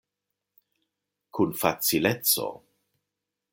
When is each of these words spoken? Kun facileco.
Kun 1.37 1.53
facileco. 1.61 2.49